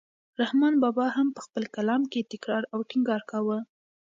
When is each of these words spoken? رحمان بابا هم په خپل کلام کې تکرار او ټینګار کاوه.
رحمان 0.41 0.73
بابا 0.83 1.05
هم 1.15 1.27
په 1.35 1.41
خپل 1.45 1.63
کلام 1.75 2.01
کې 2.11 2.27
تکرار 2.31 2.63
او 2.73 2.79
ټینګار 2.89 3.21
کاوه. 3.31 3.57